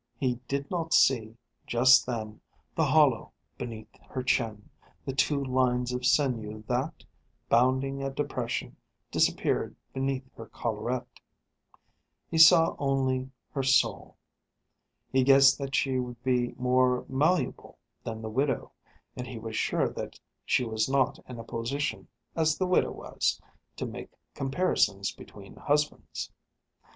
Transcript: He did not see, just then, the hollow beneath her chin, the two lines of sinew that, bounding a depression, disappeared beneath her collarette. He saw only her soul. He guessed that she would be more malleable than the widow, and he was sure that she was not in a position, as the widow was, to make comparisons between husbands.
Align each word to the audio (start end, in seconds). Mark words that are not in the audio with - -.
He 0.17 0.39
did 0.47 0.71
not 0.71 0.95
see, 0.95 1.37
just 1.67 2.07
then, 2.07 2.41
the 2.73 2.85
hollow 2.87 3.33
beneath 3.59 3.95
her 4.09 4.23
chin, 4.23 4.67
the 5.05 5.13
two 5.13 5.43
lines 5.45 5.93
of 5.93 6.07
sinew 6.07 6.63
that, 6.67 7.03
bounding 7.49 8.01
a 8.01 8.09
depression, 8.09 8.77
disappeared 9.11 9.75
beneath 9.93 10.23
her 10.33 10.47
collarette. 10.47 11.19
He 12.31 12.39
saw 12.39 12.75
only 12.79 13.29
her 13.51 13.61
soul. 13.61 14.17
He 15.11 15.23
guessed 15.23 15.59
that 15.59 15.75
she 15.75 15.99
would 15.99 16.23
be 16.23 16.53
more 16.57 17.05
malleable 17.07 17.77
than 18.03 18.23
the 18.23 18.27
widow, 18.31 18.71
and 19.15 19.27
he 19.27 19.37
was 19.37 19.55
sure 19.55 19.87
that 19.87 20.19
she 20.43 20.63
was 20.63 20.89
not 20.89 21.19
in 21.29 21.37
a 21.37 21.43
position, 21.43 22.07
as 22.35 22.57
the 22.57 22.65
widow 22.65 22.89
was, 22.91 23.39
to 23.75 23.85
make 23.85 24.09
comparisons 24.33 25.11
between 25.11 25.57
husbands. 25.57 26.31